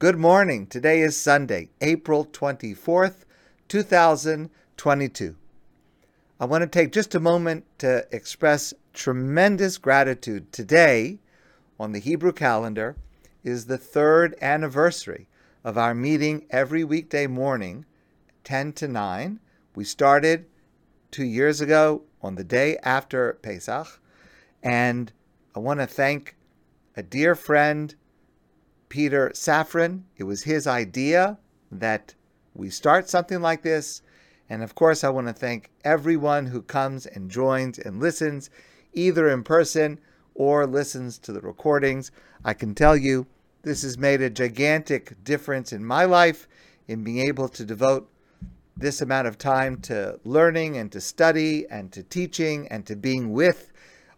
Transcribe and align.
Good 0.00 0.16
morning. 0.16 0.66
Today 0.66 1.02
is 1.02 1.14
Sunday, 1.14 1.68
April 1.82 2.24
24th, 2.24 3.26
2022. 3.68 5.36
I 6.40 6.44
want 6.46 6.62
to 6.62 6.66
take 6.66 6.90
just 6.90 7.14
a 7.14 7.20
moment 7.20 7.66
to 7.80 8.06
express 8.10 8.72
tremendous 8.94 9.76
gratitude. 9.76 10.54
Today, 10.54 11.18
on 11.78 11.92
the 11.92 11.98
Hebrew 11.98 12.32
calendar, 12.32 12.96
is 13.44 13.66
the 13.66 13.76
third 13.76 14.34
anniversary 14.40 15.28
of 15.64 15.76
our 15.76 15.94
meeting 15.94 16.46
every 16.48 16.82
weekday 16.82 17.26
morning, 17.26 17.84
10 18.44 18.72
to 18.72 18.88
9. 18.88 19.38
We 19.74 19.84
started 19.84 20.46
two 21.10 21.26
years 21.26 21.60
ago 21.60 22.04
on 22.22 22.36
the 22.36 22.44
day 22.44 22.78
after 22.78 23.34
Pesach, 23.42 24.00
and 24.62 25.12
I 25.54 25.58
want 25.58 25.80
to 25.80 25.86
thank 25.86 26.36
a 26.96 27.02
dear 27.02 27.34
friend 27.34 27.94
Peter 28.90 29.30
Safran. 29.30 30.02
It 30.18 30.24
was 30.24 30.42
his 30.42 30.66
idea 30.66 31.38
that 31.72 32.14
we 32.54 32.68
start 32.68 33.08
something 33.08 33.40
like 33.40 33.62
this. 33.62 34.02
And 34.50 34.62
of 34.62 34.74
course, 34.74 35.02
I 35.04 35.08
want 35.08 35.28
to 35.28 35.32
thank 35.32 35.70
everyone 35.84 36.46
who 36.46 36.60
comes 36.60 37.06
and 37.06 37.30
joins 37.30 37.78
and 37.78 38.00
listens, 38.00 38.50
either 38.92 39.30
in 39.30 39.44
person 39.44 39.98
or 40.34 40.66
listens 40.66 41.18
to 41.20 41.32
the 41.32 41.40
recordings. 41.40 42.10
I 42.44 42.52
can 42.52 42.74
tell 42.74 42.96
you 42.96 43.26
this 43.62 43.82
has 43.82 43.96
made 43.96 44.20
a 44.20 44.28
gigantic 44.28 45.22
difference 45.22 45.72
in 45.72 45.84
my 45.84 46.04
life 46.04 46.48
in 46.88 47.04
being 47.04 47.20
able 47.20 47.48
to 47.48 47.64
devote 47.64 48.10
this 48.76 49.00
amount 49.00 49.28
of 49.28 49.38
time 49.38 49.76
to 49.82 50.18
learning 50.24 50.76
and 50.78 50.90
to 50.90 51.00
study 51.00 51.66
and 51.70 51.92
to 51.92 52.02
teaching 52.02 52.66
and 52.68 52.84
to 52.86 52.96
being 52.96 53.32
with 53.32 53.70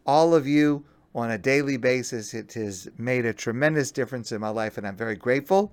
all 0.06 0.34
of 0.34 0.46
you 0.46 0.84
on 1.14 1.30
a 1.30 1.38
daily 1.38 1.76
basis. 1.76 2.34
It 2.34 2.52
has 2.54 2.88
made 2.96 3.26
a 3.26 3.32
tremendous 3.32 3.90
difference 3.90 4.32
in 4.32 4.40
my 4.40 4.48
life, 4.48 4.78
and 4.78 4.86
I'm 4.86 4.96
very 4.96 5.16
grateful. 5.16 5.72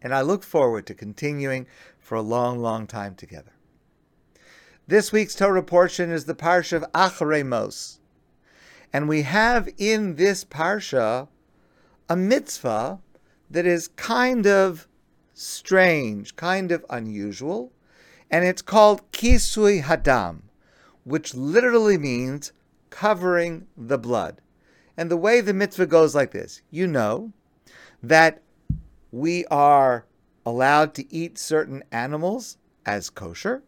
And 0.00 0.14
I 0.14 0.22
look 0.22 0.42
forward 0.42 0.86
to 0.86 0.94
continuing 0.94 1.66
for 2.00 2.16
a 2.16 2.22
long, 2.22 2.58
long 2.58 2.86
time 2.86 3.14
together. 3.14 3.52
This 4.86 5.12
week's 5.12 5.36
Torah 5.36 5.62
portion 5.62 6.10
is 6.10 6.24
the 6.24 6.34
Parsha 6.34 6.74
of 6.74 6.92
Acharei 6.92 7.46
Mos. 7.46 8.00
And 8.92 9.08
we 9.08 9.22
have 9.22 9.68
in 9.78 10.16
this 10.16 10.44
Parsha 10.44 11.28
a 12.08 12.16
mitzvah 12.16 12.98
that 13.48 13.64
is 13.64 13.88
kind 13.88 14.46
of 14.46 14.88
strange, 15.34 16.36
kind 16.36 16.72
of 16.72 16.84
unusual, 16.90 17.72
and 18.30 18.44
it's 18.44 18.62
called 18.62 19.10
Kisui 19.12 19.82
Hadam, 19.82 20.42
which 21.04 21.34
literally 21.34 21.96
means 21.96 22.52
covering 22.92 23.66
the 23.76 23.98
blood. 23.98 24.40
And 24.96 25.10
the 25.10 25.16
way 25.16 25.40
the 25.40 25.54
mitzvah 25.54 25.86
goes 25.86 26.14
like 26.14 26.30
this 26.30 26.62
you 26.70 26.86
know 26.86 27.32
that 28.02 28.42
we 29.10 29.44
are 29.46 30.04
allowed 30.44 30.94
to 30.94 31.12
eat 31.12 31.38
certain 31.38 31.82
animals 31.90 32.58
as 32.84 33.10
kosher, 33.10 33.62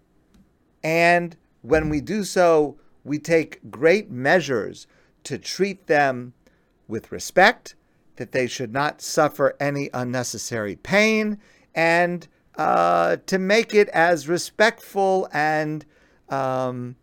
and 0.83 1.37
when 1.63 1.89
we 1.89 2.01
do 2.01 2.25
so, 2.25 2.77
we 3.05 3.19
take 3.19 3.71
great 3.71 4.11
measures 4.11 4.87
to 5.25 5.39
treat 5.39 5.87
them 5.87 6.35
with 6.87 7.11
respect, 7.11 7.75
that 8.17 8.33
they 8.33 8.47
should 8.47 8.73
not 8.73 9.01
suffer 9.01 9.57
any 9.59 9.89
unnecessary 9.95 10.77
pain, 10.77 11.39
and 11.75 12.29
uh, 12.57 13.17
to 13.27 13.39
make 13.39 13.75
it 13.75 13.89
as 13.89 14.29
respectful 14.29 15.29
and 15.33 15.87
um, 16.29 16.97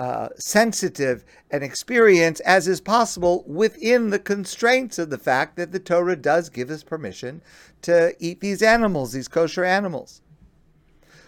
uh, 0.00 0.30
sensitive 0.38 1.22
an 1.50 1.62
experience 1.62 2.40
as 2.40 2.66
is 2.66 2.80
possible 2.80 3.44
within 3.46 4.08
the 4.08 4.18
constraints 4.18 4.98
of 4.98 5.10
the 5.10 5.18
fact 5.18 5.56
that 5.56 5.72
the 5.72 5.78
Torah 5.78 6.16
does 6.16 6.48
give 6.48 6.70
us 6.70 6.82
permission 6.82 7.42
to 7.82 8.14
eat 8.18 8.40
these 8.40 8.62
animals, 8.62 9.12
these 9.12 9.28
kosher 9.28 9.62
animals. 9.62 10.22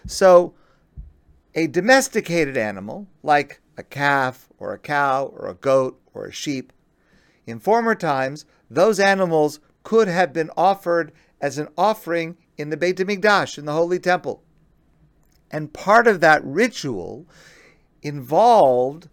So, 0.07 0.55
a 1.53 1.67
domesticated 1.67 2.57
animal, 2.57 3.05
like 3.21 3.61
a 3.77 3.83
calf 3.83 4.49
or 4.57 4.73
a 4.73 4.79
cow 4.79 5.25
or 5.25 5.49
a 5.49 5.53
goat 5.53 6.01
or 6.11 6.25
a 6.25 6.31
sheep, 6.31 6.73
in 7.45 7.59
former 7.59 7.93
times, 7.93 8.43
those 8.71 8.99
animals 8.99 9.59
could 9.83 10.07
have 10.07 10.33
been 10.33 10.49
offered 10.57 11.11
as 11.39 11.59
an 11.59 11.67
offering 11.77 12.37
in 12.57 12.71
the 12.71 12.77
Beit 12.77 12.97
HaMikdash, 12.97 13.59
in 13.59 13.65
the 13.65 13.73
Holy 13.73 13.99
Temple. 13.99 14.41
And 15.51 15.71
part 15.71 16.07
of 16.07 16.21
that 16.21 16.43
ritual 16.43 17.27
involved 18.03 19.09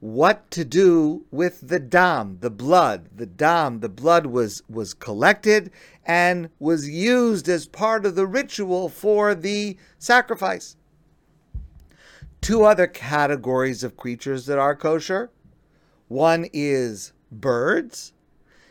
what 0.00 0.50
to 0.50 0.64
do 0.64 1.26
with 1.30 1.68
the 1.68 1.78
dam, 1.78 2.38
the 2.40 2.50
blood. 2.50 3.08
The 3.14 3.26
dam, 3.26 3.80
the 3.80 3.88
blood 3.88 4.26
was, 4.26 4.62
was 4.68 4.94
collected 4.94 5.70
and 6.06 6.48
was 6.58 6.88
used 6.88 7.48
as 7.48 7.66
part 7.66 8.06
of 8.06 8.14
the 8.14 8.26
ritual 8.26 8.88
for 8.88 9.34
the 9.34 9.76
sacrifice. 9.98 10.76
Two 12.40 12.64
other 12.64 12.86
categories 12.86 13.84
of 13.84 13.98
creatures 13.98 14.46
that 14.46 14.58
are 14.58 14.74
kosher 14.74 15.30
one 16.08 16.46
is 16.52 17.12
birds, 17.30 18.12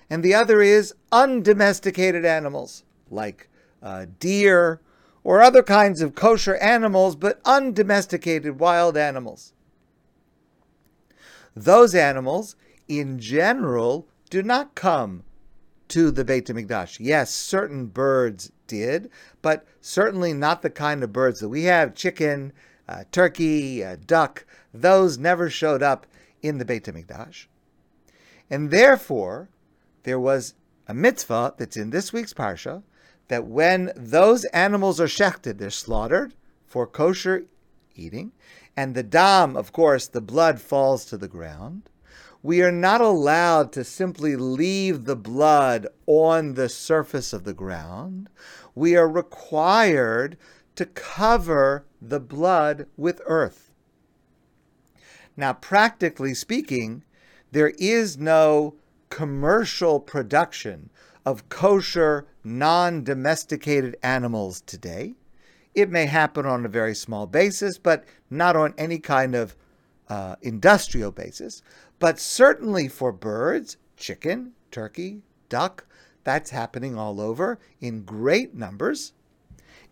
and 0.09 0.23
the 0.23 0.33
other 0.33 0.61
is 0.61 0.94
undomesticated 1.11 2.25
animals 2.25 2.83
like 3.09 3.50
uh, 3.81 4.07
deer 4.19 4.81
or 5.24 5.41
other 5.41 5.63
kinds 5.63 6.02
of 6.02 6.16
kosher 6.16 6.56
animals, 6.57 7.16
but 7.16 7.41
undomesticated 7.46 8.59
wild 8.59 8.97
animals. 8.97 9.53
Those 11.56 11.94
animals, 11.94 12.56
in 12.88 13.19
general, 13.19 14.07
do 14.30 14.41
not 14.44 14.75
come 14.75 15.24
to 15.90 16.12
the 16.12 16.24
Beit 16.24 16.46
HaMikdash. 16.46 16.97
Yes, 17.00 17.31
certain 17.31 17.88
birds 17.88 18.52
did, 18.68 19.09
but 19.41 19.66
certainly 19.81 20.34
not 20.34 20.62
the 20.62 20.69
kind 20.69 21.03
of 21.03 21.12
birds 21.12 21.40
that 21.40 21.50
we 21.50 21.63
have 21.63 21.96
chicken, 21.96 22.53
uh, 22.88 23.03
turkey, 23.12 23.84
uh, 23.84 23.97
duck. 24.06 24.46
Those 24.74 25.18
never 25.18 25.50
showed 25.50 25.84
up 25.84 26.06
in 26.41 26.59
the 26.59 26.66
Beit 26.66 26.86
HaMikdash. 26.86 27.47
And 28.50 28.72
therefore, 28.72 29.50
there 30.03 30.19
was 30.19 30.53
a 30.88 30.94
mitzvah 30.94 31.56
that's 31.57 31.78
in 31.78 31.90
this 31.90 32.13
week's 32.13 32.34
Parsha 32.34 32.84
that 33.29 33.45
when 33.45 33.91
those 33.95 34.44
animals 34.45 35.00
are 35.00 35.07
shechted, 35.07 35.57
they're 35.57 35.69
slaughtered 35.69 36.34
for 36.66 36.85
kosher 36.85 37.45
eating, 37.95 38.34
and 38.75 38.94
the 38.94 39.03
dam, 39.03 39.56
of 39.56 39.72
course, 39.72 40.07
the 40.07 40.22
blood 40.22 40.59
falls 40.62 41.06
to 41.06 41.17
the 41.17 41.28
ground. 41.28 41.89
We 42.41 42.62
are 42.62 42.72
not 42.72 43.01
allowed 43.01 43.72
to 43.73 43.84
simply 43.84 44.35
leave 44.35 45.06
the 45.06 45.16
blood 45.16 45.88
on 46.06 46.53
the 46.53 46.69
surface 46.69 47.34
of 47.34 47.44
the 47.44 47.53
ground. 47.53 48.29
We 48.75 48.95
are 48.95 49.09
required 49.09 50.38
to 50.75 50.85
cover 50.85 51.85
the 52.01 52.19
blood 52.19 52.88
with 52.95 53.22
earth. 53.25 53.72
Now, 55.35 55.53
practically 55.53 56.34
speaking, 56.34 57.03
there 57.51 57.73
is 57.78 58.18
no 58.18 58.75
commercial 59.09 60.00
production 60.00 60.89
of 61.25 61.50
kosher, 61.50 62.28
non 62.44 63.03
domesticated 63.03 63.97
animals 64.03 64.62
today. 64.62 65.16
It 65.75 65.90
may 65.90 66.06
happen 66.06 66.46
on 66.46 66.66
a 66.66 66.69
very 66.69 66.96
small 66.96 67.28
basis, 67.28 67.78
but 67.78 68.03
not 68.30 68.56
on 68.56 68.74
any 68.78 69.00
kind 69.00 69.35
of 69.35 69.56
uh, 70.07 70.35
industrial 70.41 71.12
basis. 71.12 71.62
But 72.00 72.19
certainly 72.19 72.88
for 72.88 73.12
birds, 73.12 73.78
chicken, 73.96 74.53
turkey, 74.72 75.22
duck, 75.50 75.85
that's 76.24 76.50
happening 76.50 76.97
all 76.97 77.22
over 77.22 77.59
in 77.80 78.03
great 78.03 78.56
numbers. 78.56 79.13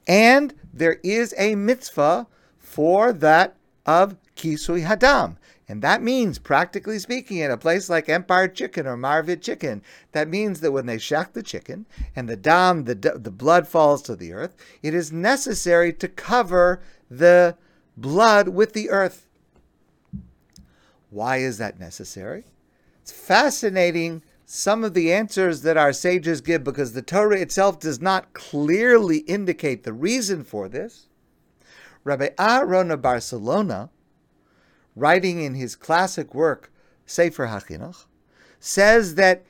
And 0.08 0.54
there 0.74 1.00
is 1.04 1.34
a 1.38 1.56
mitzvah 1.56 2.28
for 2.58 3.12
that 3.14 3.56
of 3.86 4.18
Kisui 4.36 4.86
Hadam. 4.86 5.38
And 5.70 5.82
that 5.82 6.02
means, 6.02 6.40
practically 6.40 6.98
speaking, 6.98 7.40
in 7.40 7.52
a 7.52 7.58
place 7.58 7.90
like 7.90 8.08
Empire 8.08 8.48
Chicken 8.48 8.88
or 8.88 8.96
Marvid 8.96 9.42
Chicken, 9.42 9.82
that 10.14 10.30
means 10.30 10.62
that 10.62 10.72
when 10.72 10.86
they 10.86 10.98
shack 10.98 11.34
the 11.34 11.44
chicken 11.44 11.86
and 12.16 12.30
the 12.30 12.38
dam, 12.38 12.86
the, 12.86 12.96
the 12.96 13.32
blood 13.32 13.68
falls 13.68 14.02
to 14.04 14.16
the 14.16 14.32
earth, 14.32 14.56
it 14.82 14.94
is 14.94 15.12
necessary 15.12 15.92
to 15.94 16.08
cover 16.08 16.82
the 17.12 17.58
blood 17.98 18.50
with 18.50 18.72
the 18.72 18.90
earth. 18.90 19.28
Why 21.10 21.38
is 21.38 21.58
that 21.58 21.80
necessary? 21.80 22.46
It's 23.02 23.12
fascinating 23.12 24.24
some 24.46 24.86
of 24.86 24.94
the 24.94 25.12
answers 25.12 25.64
that 25.64 25.76
our 25.76 25.92
sages 25.92 26.40
give 26.40 26.64
because 26.64 26.94
the 26.94 27.02
Torah 27.02 27.40
itself 27.40 27.82
does 27.82 28.00
not 28.00 28.32
clearly 28.32 29.18
indicate 29.20 29.84
the 29.84 29.92
reason 29.92 30.46
for 30.46 30.70
this. 30.70 31.08
Rabbi 32.06 32.30
Aaron 32.40 32.90
of 32.90 33.02
Barcelona 33.02 33.90
writing 34.98 35.42
in 35.42 35.54
his 35.54 35.76
classic 35.76 36.34
work, 36.34 36.72
Sefer 37.06 37.48
HaChinuch, 37.48 38.06
says 38.60 39.16
that 39.16 39.46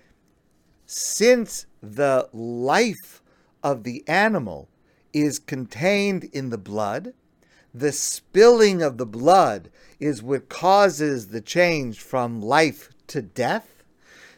since 0.86 1.66
the 1.82 2.30
life 2.34 3.22
of 3.64 3.84
the 3.84 4.04
animal 4.08 4.70
is 5.14 5.40
contained 5.40 6.26
in 6.26 6.50
the 6.50 6.58
blood, 6.58 7.14
the 7.74 7.92
spilling 7.92 8.82
of 8.82 8.98
the 8.98 9.06
blood 9.06 9.70
is 10.00 10.24
what 10.24 10.50
causes 10.50 11.28
the 11.28 11.42
change 11.42 12.00
from 12.00 12.42
life 12.42 12.90
to 13.08 13.22
death. 13.22 13.84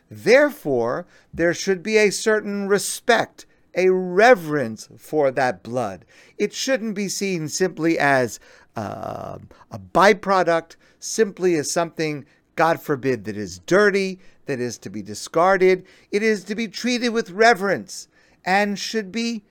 Therefore, 0.10 1.06
there 1.34 1.54
should 1.54 1.84
be 1.84 1.98
a 1.98 2.12
certain 2.12 2.68
respect, 2.68 3.46
a 3.76 3.90
reverence 3.90 4.90
for 4.98 5.32
that 5.32 5.64
blood. 5.64 6.06
It 6.38 6.54
shouldn't 6.54 6.96
be 6.96 7.08
seen 7.08 7.48
simply 7.48 8.00
as 8.00 8.40
uh, 8.80 9.38
a 9.72 9.80
byproduct, 9.80 10.76
simply 11.00 11.56
as 11.56 11.72
something, 11.72 12.26
God 12.56 12.82
forbid, 12.82 13.26
that 13.26 13.38
is 13.38 13.60
dirty, 13.60 14.20
that 14.46 14.60
is 14.60 14.78
to 14.80 14.90
be 14.90 15.02
discarded. 15.02 15.86
It 16.12 16.24
is 16.24 16.44
to 16.46 16.56
be 16.56 16.68
treated 16.68 17.10
with 17.10 17.32
reverence 17.32 18.08
and 18.46 18.80
should 18.80 19.12
be, 19.12 19.44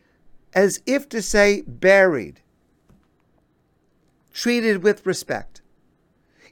as 0.54 0.80
if 0.86 1.08
to 1.10 1.20
say, 1.22 1.62
buried, 1.66 2.40
treated 4.32 4.82
with 4.82 5.06
respect, 5.06 5.62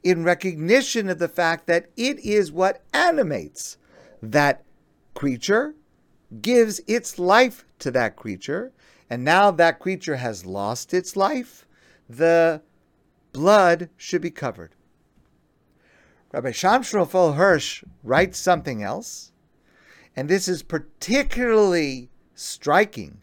in 0.02 0.22
recognition 0.22 1.08
of 1.08 1.18
the 1.18 1.28
fact 1.28 1.66
that 1.66 1.86
it 1.96 2.18
is 2.20 2.52
what 2.52 2.82
animates 2.92 3.78
that 4.22 4.62
creature, 5.14 5.74
gives 6.42 6.80
its 6.86 7.18
life 7.18 7.64
to 7.78 7.90
that 7.90 8.16
creature, 8.16 8.72
and 9.08 9.24
now 9.24 9.50
that 9.50 9.78
creature 9.78 10.16
has 10.16 10.44
lost 10.44 10.92
its 10.92 11.16
life, 11.16 11.65
the 12.08 12.62
blood 13.32 13.90
should 13.96 14.22
be 14.22 14.30
covered. 14.30 14.74
Rabbi 16.32 16.50
Shamshon 16.50 16.94
Raphael 16.94 17.32
Hirsch 17.32 17.84
writes 18.02 18.38
something 18.38 18.82
else, 18.82 19.32
and 20.14 20.28
this 20.28 20.48
is 20.48 20.62
particularly 20.62 22.10
striking 22.34 23.22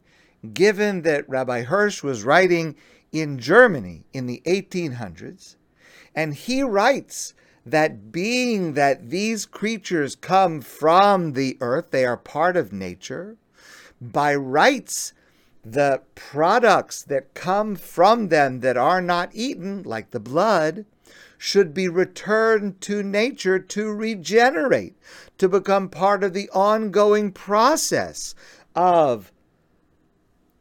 given 0.54 1.04
that 1.04 1.28
Rabbi 1.30 1.64
Hirsch 1.64 2.04
was 2.04 2.24
writing 2.24 2.76
in 3.12 3.38
Germany 3.38 4.04
in 4.14 4.26
the 4.26 4.42
1800s, 4.46 5.56
and 6.16 6.34
he 6.34 6.64
writes 6.64 7.34
that 7.66 8.12
being 8.12 8.74
that 8.74 9.10
these 9.10 9.46
creatures 9.46 10.16
come 10.16 10.62
from 10.62 11.34
the 11.34 11.58
earth, 11.62 11.92
they 11.92 12.06
are 12.06 12.18
part 12.18 12.58
of 12.58 12.74
nature, 12.74 13.38
by 14.02 14.36
rights, 14.36 15.14
the 15.64 16.02
products 16.16 17.02
that 17.04 17.34
come 17.34 17.76
from 17.76 18.28
them 18.28 18.60
that 18.60 18.78
are 18.78 19.02
not 19.02 19.30
eaten, 19.34 19.84
like 19.84 20.12
the 20.12 20.20
blood, 20.20 20.86
should 21.38 21.74
be 21.74 21.88
returned 21.88 22.80
to 22.82 23.04
nature 23.04 23.60
to 23.60 23.94
regenerate, 23.94 24.96
to 25.38 25.50
become 25.50 25.90
part 25.90 26.24
of 26.24 26.34
the 26.34 26.50
ongoing 26.52 27.32
process 27.32 28.36
of 28.76 29.32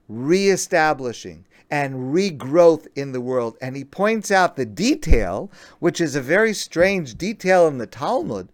reestablishing 0.08 1.44
and 1.70 2.12
regrowth 2.12 2.86
in 2.94 3.12
the 3.12 3.20
world. 3.20 3.56
And 3.60 3.76
he 3.76 3.84
points 3.84 4.30
out 4.30 4.56
the 4.56 4.66
detail, 4.66 5.50
which 5.78 6.00
is 6.00 6.14
a 6.14 6.20
very 6.20 6.52
strange 6.52 7.16
detail 7.16 7.66
in 7.66 7.78
the 7.78 7.86
Talmud, 7.86 8.48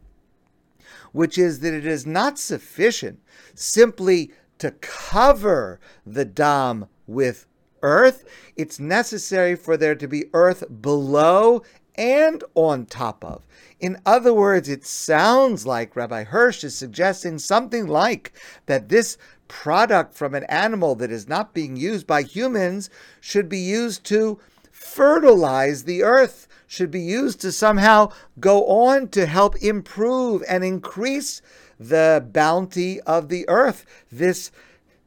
which 1.12 1.36
is 1.36 1.60
that 1.60 1.74
it 1.74 1.86
is 1.86 2.06
not 2.06 2.38
sufficient 2.38 3.20
simply 3.54 4.30
to 4.58 4.72
cover 4.72 5.80
the 6.06 6.24
dam 6.24 6.86
with 7.06 7.46
earth. 7.82 8.24
It's 8.56 8.78
necessary 8.78 9.54
for 9.54 9.76
there 9.76 9.94
to 9.94 10.08
be 10.08 10.26
earth 10.32 10.64
below 10.80 11.62
and 11.96 12.44
on 12.54 12.86
top 12.86 13.24
of. 13.24 13.42
In 13.80 14.00
other 14.06 14.32
words, 14.32 14.68
it 14.68 14.86
sounds 14.86 15.66
like 15.66 15.96
Rabbi 15.96 16.24
Hirsch 16.24 16.62
is 16.62 16.76
suggesting 16.76 17.38
something 17.38 17.86
like 17.86 18.32
that 18.66 18.88
this 18.88 19.18
product 19.48 20.14
from 20.14 20.34
an 20.34 20.44
animal 20.44 20.94
that 20.96 21.10
is 21.10 21.28
not 21.28 21.54
being 21.54 21.76
used 21.76 22.06
by 22.06 22.22
humans 22.22 22.88
should 23.20 23.48
be 23.48 23.58
used 23.58 24.04
to 24.04 24.38
fertilize 24.70 25.84
the 25.84 26.02
earth, 26.04 26.46
should 26.66 26.90
be 26.90 27.00
used 27.00 27.40
to 27.40 27.50
somehow 27.50 28.12
go 28.38 28.64
on 28.66 29.08
to 29.08 29.26
help 29.26 29.56
improve 29.62 30.42
and 30.48 30.62
increase 30.62 31.42
the 31.78 32.26
bounty 32.32 33.00
of 33.02 33.28
the 33.28 33.48
earth. 33.48 33.84
This 34.10 34.50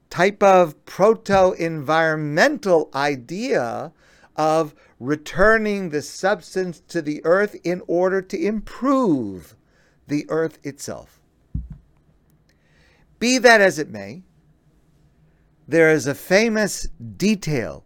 type 0.10 0.44
of 0.44 0.86
proto 0.86 1.54
environmental 1.54 2.90
idea 2.94 3.92
of 4.36 4.74
returning 5.00 5.90
the 5.90 6.02
substance 6.02 6.82
to 6.88 7.02
the 7.02 7.22
earth 7.26 7.56
in 7.64 7.82
order 7.88 8.22
to 8.22 8.38
improve 8.38 9.56
the 10.08 10.26
earth 10.30 10.60
itself. 10.64 11.20
Be 13.20 13.38
that 13.38 13.62
as 13.62 13.80
it 13.80 13.90
may, 13.90 14.24
there 15.68 15.90
is 15.90 16.08
a 16.08 16.16
famous 16.16 16.88
detail 17.18 17.86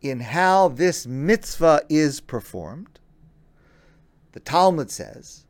in 0.00 0.20
how 0.20 0.68
this 0.68 1.06
mitzvah 1.06 1.82
is 1.88 2.20
performed. 2.20 3.00
The 4.32 4.40
Talmud 4.40 4.90
says 4.90 5.44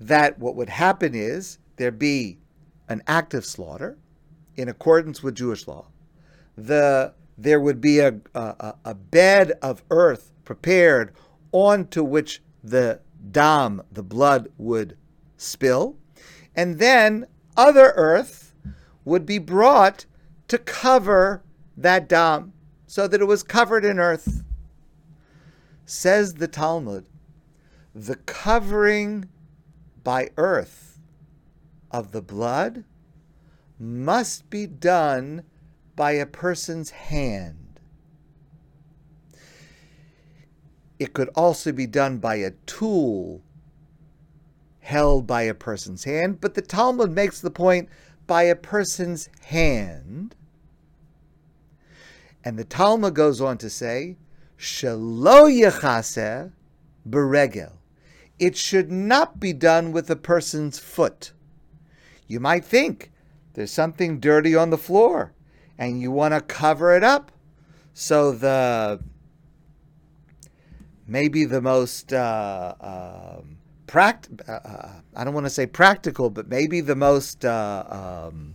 that 0.00 0.38
what 0.38 0.56
would 0.56 0.68
happen 0.68 1.14
is 1.14 1.58
there 1.76 1.90
be 1.90 2.38
an 2.88 3.02
act 3.06 3.34
of 3.34 3.44
slaughter 3.44 3.98
in 4.56 4.68
accordance 4.68 5.22
with 5.22 5.34
Jewish 5.34 5.66
law. 5.66 5.86
The 6.56 7.14
there 7.36 7.60
would 7.60 7.80
be 7.80 7.98
a, 7.98 8.14
a, 8.34 8.74
a 8.84 8.94
bed 8.94 9.52
of 9.60 9.82
earth 9.90 10.32
prepared 10.44 11.12
onto 11.50 12.04
which 12.04 12.42
the 12.62 13.00
dam, 13.30 13.82
the 13.90 14.04
blood, 14.04 14.48
would 14.56 14.96
spill, 15.36 15.96
and 16.54 16.78
then 16.78 17.26
other 17.56 17.92
earth 17.96 18.54
would 19.04 19.26
be 19.26 19.38
brought 19.38 20.06
to 20.46 20.58
cover 20.58 21.42
that 21.76 22.08
dam 22.08 22.52
so 22.86 23.08
that 23.08 23.20
it 23.20 23.24
was 23.24 23.42
covered 23.42 23.84
in 23.84 23.98
earth. 23.98 24.44
Says 25.84 26.34
the 26.34 26.48
Talmud, 26.48 27.06
the 27.94 28.16
covering 28.16 29.28
by 30.02 30.30
earth 30.36 30.93
of 31.94 32.10
the 32.10 32.20
blood 32.20 32.82
must 33.78 34.50
be 34.50 34.66
done 34.66 35.44
by 35.94 36.10
a 36.10 36.26
person's 36.26 36.90
hand. 36.90 37.78
It 40.98 41.12
could 41.12 41.28
also 41.36 41.70
be 41.70 41.86
done 41.86 42.18
by 42.18 42.34
a 42.36 42.50
tool 42.66 43.42
held 44.80 45.24
by 45.28 45.42
a 45.42 45.54
person's 45.54 46.02
hand, 46.02 46.40
but 46.40 46.54
the 46.54 46.62
Talmud 46.62 47.12
makes 47.12 47.40
the 47.40 47.50
point 47.50 47.88
by 48.26 48.42
a 48.42 48.56
person's 48.56 49.28
hand. 49.44 50.34
And 52.44 52.58
the 52.58 52.64
Talmud 52.64 53.14
goes 53.14 53.40
on 53.40 53.56
to 53.58 53.70
say, 53.70 54.16
Shelo 54.58 55.48
yechase 55.48 56.50
beregel. 57.08 57.74
It 58.40 58.56
should 58.56 58.90
not 58.90 59.38
be 59.38 59.52
done 59.52 59.92
with 59.92 60.10
a 60.10 60.16
person's 60.16 60.80
foot. 60.80 61.32
You 62.26 62.40
might 62.40 62.64
think 62.64 63.10
there's 63.54 63.72
something 63.72 64.20
dirty 64.20 64.54
on 64.54 64.70
the 64.70 64.78
floor 64.78 65.32
and 65.78 66.00
you 66.00 66.10
want 66.10 66.34
to 66.34 66.40
cover 66.40 66.96
it 66.96 67.04
up. 67.04 67.30
So 67.92 68.32
the 68.32 69.00
maybe 71.06 71.44
the 71.44 71.60
most 71.60 72.12
uh, 72.12 72.74
um, 72.80 73.58
pract 73.86 74.48
uh, 74.48 74.52
uh, 74.52 74.92
I 75.14 75.24
don't 75.24 75.34
want 75.34 75.46
to 75.46 75.50
say 75.50 75.66
practical, 75.66 76.30
but 76.30 76.48
maybe 76.48 76.80
the 76.80 76.96
most 76.96 77.44
uh, 77.44 78.30
um, 78.32 78.54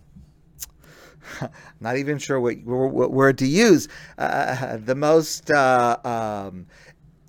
not 1.80 1.96
even 1.96 2.18
sure 2.18 2.40
what, 2.40 2.58
what 2.64 3.12
word 3.12 3.38
to 3.38 3.46
use. 3.46 3.88
Uh, 4.18 4.76
the 4.84 4.94
most 4.94 5.50
um, 5.50 6.66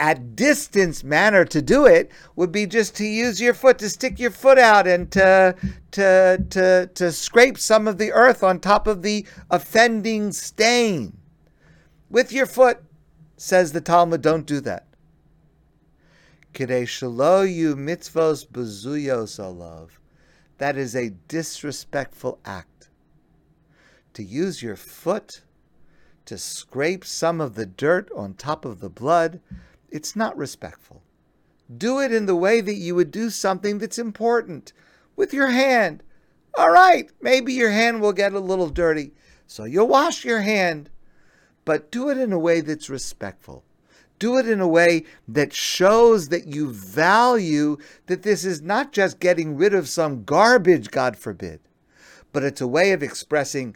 at 0.02 0.36
distance 0.36 1.04
manner 1.04 1.46
to 1.46 1.62
do 1.62 1.86
it 1.86 2.12
would 2.36 2.52
be 2.52 2.66
just 2.66 2.96
to 2.96 3.06
use 3.06 3.40
your 3.40 3.54
foot 3.54 3.78
to 3.78 3.88
stick 3.88 4.20
your 4.20 4.32
foot 4.32 4.58
out 4.58 4.88
and 4.88 5.12
to 5.12 5.56
to 5.92 6.44
to 6.50 6.90
to 6.96 7.12
scrape 7.12 7.56
some 7.56 7.88
of 7.88 8.00
the 8.00 8.12
earth 8.12 8.44
on 8.44 8.60
top 8.60 8.88
of 8.88 9.04
the 9.04 9.24
offending 9.52 10.32
stain 10.32 11.16
with 12.10 12.32
your 12.32 12.48
foot. 12.48 12.80
Says 13.38 13.74
the 13.74 13.82
Talmud, 13.82 14.24
don't 14.24 14.48
do 14.48 14.60
that. 14.62 14.88
Shaloyu 16.54 17.76
mitzvos 17.76 18.48
bezuyos 18.48 19.40
alav. 19.40 19.90
That 20.58 20.78
is 20.78 20.96
a 20.96 21.12
disrespectful 21.28 22.40
act. 22.44 22.90
To 24.14 24.24
use 24.24 24.64
your 24.64 24.76
foot 24.76 25.42
to 26.26 26.40
scrape 26.40 27.06
some 27.06 27.40
of 27.40 27.54
the 27.54 27.66
dirt 27.68 28.10
on 28.16 28.34
top 28.34 28.66
of 28.66 28.80
the 28.80 28.90
blood, 28.90 29.40
it's 29.92 30.16
not 30.16 30.38
respectful. 30.38 31.04
Do 31.76 32.00
it 32.00 32.12
in 32.12 32.26
the 32.26 32.36
way 32.36 32.62
that 32.62 32.76
you 32.76 32.96
would 32.96 33.12
do 33.12 33.30
something 33.30 33.78
that's 33.78 34.00
important 34.00 34.74
with 35.16 35.34
your 35.34 35.48
hand. 35.48 36.04
All 36.58 36.72
right, 36.72 37.10
maybe 37.22 37.54
your 37.54 37.72
hand 37.72 38.02
will 38.02 38.14
get 38.14 38.34
a 38.34 38.40
little 38.40 38.70
dirty, 38.70 39.12
so 39.48 39.64
you'll 39.64 39.88
wash 39.88 40.26
your 40.26 40.42
hand, 40.42 40.90
but 41.64 41.92
do 41.92 42.10
it 42.10 42.18
in 42.18 42.34
a 42.34 42.40
way 42.40 42.62
that's 42.62 42.90
respectful 42.90 43.64
do 44.22 44.38
it 44.38 44.48
in 44.48 44.62
a 44.62 44.68
way 44.68 45.04
that 45.28 45.52
shows 45.52 46.30
that 46.30 46.46
you 46.46 46.72
value 46.72 47.76
that 48.06 48.22
this 48.22 48.46
is 48.46 48.62
not 48.62 48.92
just 48.92 49.20
getting 49.20 49.58
rid 49.58 49.74
of 49.74 49.90
some 49.90 50.24
garbage, 50.24 50.92
God 50.92 51.18
forbid, 51.18 51.60
but 52.32 52.44
it's 52.44 52.62
a 52.62 52.68
way 52.68 52.92
of 52.92 53.02
expressing 53.02 53.76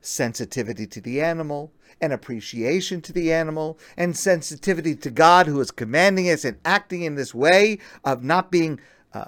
sensitivity 0.00 0.88
to 0.88 1.00
the 1.00 1.22
animal, 1.22 1.70
and 2.00 2.12
appreciation 2.12 3.00
to 3.02 3.12
the 3.12 3.32
animal, 3.32 3.78
and 3.96 4.16
sensitivity 4.16 4.94
to 4.94 5.10
God 5.10 5.46
who 5.46 5.60
is 5.60 5.70
commanding 5.70 6.28
us 6.30 6.44
and 6.44 6.58
acting 6.64 7.02
in 7.02 7.14
this 7.14 7.34
way 7.34 7.78
of 8.04 8.22
not 8.22 8.50
being 8.50 8.78
uh, 9.14 9.18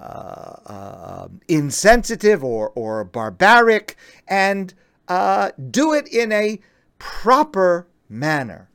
uh, 0.66 1.28
insensitive 1.48 2.44
or, 2.44 2.70
or 2.74 3.04
barbaric, 3.04 3.96
and 4.26 4.74
uh, 5.08 5.50
do 5.70 5.94
it 5.94 6.06
in 6.08 6.30
a 6.30 6.60
proper 6.98 7.88
manner. 8.08 8.68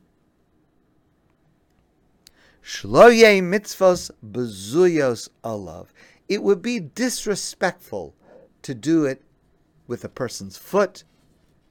Shloye 2.64 3.42
mitzvos 3.42 4.10
bezuyos 4.28 5.28
alav. 5.44 5.88
It 6.28 6.42
would 6.42 6.62
be 6.62 6.80
disrespectful 6.80 8.14
to 8.62 8.74
do 8.74 9.04
it 9.04 9.22
with 9.86 10.02
a 10.04 10.08
person's 10.08 10.56
foot, 10.56 11.04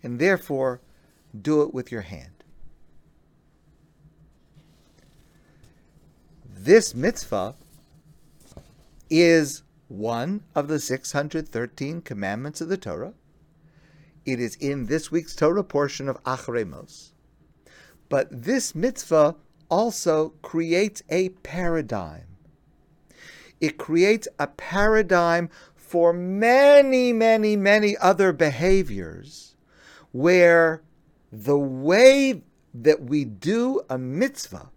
and 0.04 0.20
therefore 0.20 0.80
do 1.40 1.62
it 1.62 1.74
with 1.74 1.92
your 1.92 2.02
hand. 2.02 2.44
This 6.48 6.96
mitzvah 6.96 7.56
is 9.10 9.64
one 9.88 10.44
of 10.56 10.68
the 10.68 10.80
613 10.80 12.02
commandments 12.02 12.62
of 12.62 12.70
the 12.70 12.78
Torah. 12.78 13.14
It 14.26 14.40
is 14.40 14.56
in 14.56 14.86
this 14.86 15.12
week's 15.12 15.36
Torah 15.36 15.64
portion 15.64 16.08
of 16.08 16.24
Acharei 16.24 16.68
Mos. 16.68 17.12
But 18.08 18.28
this 18.32 18.74
mitzvah 18.74 19.36
also 19.70 20.30
creates 20.42 21.04
a 21.10 21.30
paradigm. 21.30 22.28
It 23.60 23.78
creates 23.78 24.28
a 24.40 24.48
paradigm 24.48 25.50
for 25.76 26.14
many, 26.14 27.12
many, 27.12 27.56
many 27.56 27.98
other 27.98 28.32
behaviors 28.32 29.56
where 30.12 30.82
the 31.34 31.58
way 31.58 32.44
that 32.76 33.02
we 33.02 33.26
do 33.26 33.82
a 33.90 33.98
mitzvah 33.98 34.70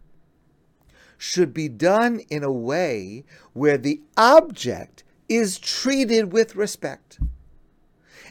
should 1.19 1.53
be 1.53 1.69
done 1.69 2.21
in 2.31 2.43
a 2.43 2.53
way 2.53 3.25
where 3.53 3.77
the 3.77 4.01
object 4.17 5.05
is 5.29 5.59
treated 5.59 6.33
with 6.33 6.57
respect. 6.57 7.21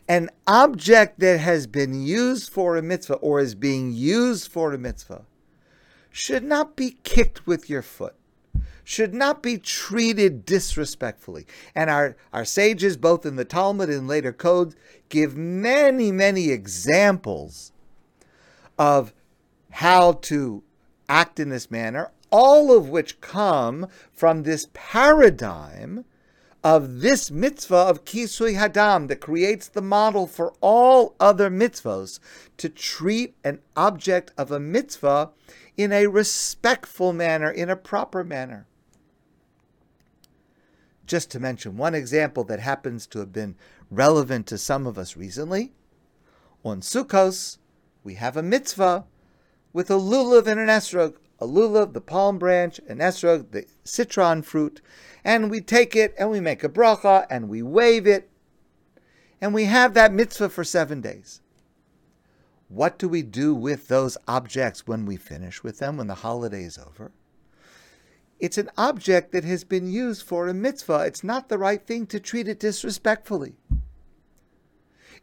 An 0.08 0.30
object 0.48 1.20
that 1.20 1.40
has 1.40 1.68
been 1.68 2.04
used 2.04 2.52
for 2.52 2.76
a 2.78 2.82
mitzvah 2.82 3.16
or 3.16 3.40
is 3.40 3.54
being 3.54 3.92
used 3.92 4.52
for 4.52 4.74
a 4.74 4.78
mitzvah 4.78 5.26
should 6.10 6.44
not 6.44 6.76
be 6.76 6.98
kicked 7.04 7.46
with 7.46 7.70
your 7.70 7.82
foot, 7.84 8.16
should 8.84 9.14
not 9.14 9.44
be 9.44 9.58
treated 9.58 10.46
disrespectfully. 10.46 11.46
And 11.76 11.92
our, 11.92 12.16
our 12.34 12.46
sages, 12.46 12.98
both 12.98 13.26
in 13.26 13.36
the 13.36 13.46
Talmud 13.46 13.90
and 13.90 14.08
later 14.08 14.34
codes, 14.34 14.76
give 15.10 15.36
many, 15.36 16.12
many 16.12 16.50
examples 16.50 17.72
of 18.78 19.14
how 19.72 20.14
to 20.14 20.64
act 21.08 21.40
in 21.40 21.50
this 21.50 21.70
manner, 21.70 22.12
all 22.32 22.76
of 22.76 22.90
which 22.90 23.22
come 23.22 23.88
from 24.12 24.44
this 24.44 24.68
paradigm 24.74 26.06
of 26.64 27.02
this 27.02 27.30
mitzvah 27.30 27.76
of 27.76 28.06
Kisui 28.06 28.58
Hadam 28.58 29.08
that 29.08 29.22
creates 29.22 29.68
the 29.68 29.84
model 29.84 30.26
for 30.26 30.52
all 30.62 31.16
other 31.20 31.50
mitzvahs 31.50 32.20
to 32.58 32.70
treat 32.70 33.36
an 33.44 33.60
object 33.78 34.32
of 34.36 34.52
a 34.52 34.60
mitzvah 34.60 35.30
in 35.78 35.92
a 35.92 36.08
respectful 36.08 37.14
manner, 37.14 37.52
in 37.52 37.70
a 37.70 37.76
proper 37.76 38.24
manner. 38.24 38.66
Just 41.06 41.30
to 41.32 41.40
mention 41.40 41.78
one 41.78 41.94
example 41.94 42.44
that 42.46 42.60
happens 42.60 43.06
to 43.08 43.20
have 43.20 43.32
been 43.32 43.56
relevant 43.92 44.48
to 44.48 44.58
some 44.58 44.88
of 44.88 44.98
us 44.98 45.16
recently, 45.16 45.74
on 46.64 46.82
Sukkos, 46.82 47.60
we 48.06 48.14
have 48.14 48.38
a 48.38 48.44
mitzvah 48.44 49.04
with 49.74 49.92
a 49.92 49.96
lulav 49.96 50.48
and 50.48 50.60
an 50.60 50.70
esrog 50.70 51.16
a 51.40 51.46
lulav, 51.46 51.94
the 51.94 52.02
palm 52.02 52.38
branch, 52.38 52.80
an 52.88 53.00
esrog, 53.00 53.52
the 53.52 53.66
citron 53.84 54.42
fruit, 54.42 54.82
and 55.24 55.52
we 55.52 55.60
take 55.60 55.96
it 55.96 56.14
and 56.18 56.30
we 56.30 56.40
make 56.40 56.64
a 56.64 56.70
bracha 56.70 57.26
and 57.30 57.50
we 57.50 57.62
wave 57.62 58.08
it, 58.08 58.30
and 59.42 59.54
we 59.54 59.66
have 59.66 59.94
that 59.94 60.14
mitzvah 60.14 60.50
for 60.50 60.64
seven 60.64 61.02
days. 61.02 61.42
What 62.68 62.98
do 62.98 63.08
we 63.08 63.22
do 63.22 63.54
with 63.54 63.88
those 63.88 64.18
objects 64.28 64.88
when 64.88 65.06
we 65.06 65.18
finish 65.18 65.64
with 65.64 65.80
them, 65.80 65.98
when 65.98 66.08
the 66.08 66.16
holiday 66.16 66.64
is 66.64 66.78
over? 66.78 67.12
It's 68.40 68.58
an 68.58 68.70
object 68.78 69.32
that 69.32 69.44
has 69.44 69.64
been 69.64 69.90
used 69.90 70.24
for 70.24 70.48
a 70.48 70.54
mitzvah. 70.54 71.04
It's 71.06 71.24
not 71.24 71.48
the 71.48 71.58
right 71.58 71.86
thing 71.86 72.06
to 72.08 72.20
treat 72.20 72.48
it 72.48 72.60
disrespectfully. 72.60 73.56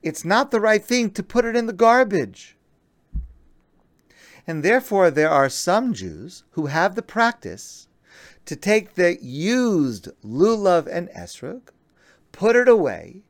It's 0.03 0.25
not 0.25 0.51
the 0.51 0.61
right 0.61 0.85
thing 0.85 1.11
to 1.11 1.23
put 1.23 1.45
it 1.45 1.57
in 1.57 1.67
the 1.67 1.73
garbage. 1.73 2.57
And 4.47 4.63
therefore, 4.63 5.11
there 5.11 5.31
are 5.31 5.49
some 5.49 5.93
Jews 5.93 6.45
who 6.53 6.67
have 6.67 6.95
the 6.95 7.03
practice 7.03 7.89
to 8.45 8.57
take 8.57 8.95
the 8.95 9.17
used 9.23 10.09
lulav 10.25 10.89
and 10.91 11.09
esrog, 11.11 11.69
put 12.33 12.57
it 12.57 12.69
away, 12.69 13.23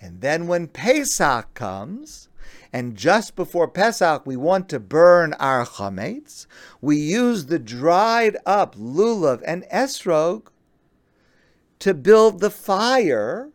and 0.00 0.20
then 0.20 0.46
when 0.46 0.68
Pesach 0.68 1.52
comes, 1.54 2.28
and 2.72 2.96
just 2.96 3.36
before 3.36 3.68
Pesach 3.68 4.26
we 4.26 4.36
want 4.36 4.68
to 4.68 4.80
burn 4.80 5.34
our 5.34 5.64
chametz, 5.66 6.46
we 6.80 6.96
use 6.96 7.46
the 7.46 7.58
dried 7.58 8.36
up 8.46 8.74
lulav 8.76 9.42
and 9.46 9.64
esrog 9.64 10.48
to 11.78 11.92
build 11.92 12.40
the 12.40 12.50
fire 12.50 13.50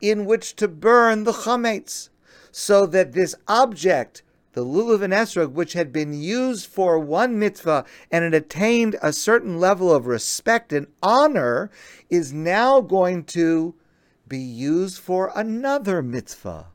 in 0.00 0.24
which 0.24 0.56
to 0.56 0.68
burn 0.68 1.24
the 1.24 1.32
chametz, 1.32 2.08
so 2.50 2.86
that 2.86 3.12
this 3.12 3.34
object 3.48 4.22
the 4.54 4.64
lulav 4.64 5.02
and 5.02 5.12
esrog, 5.12 5.52
which 5.52 5.72
had 5.72 5.92
been 5.92 6.14
used 6.14 6.66
for 6.66 6.98
one 6.98 7.38
mitzvah 7.38 7.84
and 8.10 8.24
it 8.24 8.34
attained 8.34 8.96
a 9.02 9.12
certain 9.12 9.58
level 9.58 9.92
of 9.92 10.06
respect 10.06 10.72
and 10.72 10.86
honor, 11.02 11.70
is 12.08 12.32
now 12.32 12.80
going 12.80 13.24
to 13.24 13.74
be 14.28 14.38
used 14.38 14.98
for 14.98 15.32
another 15.34 16.02
mitzvah, 16.02 16.66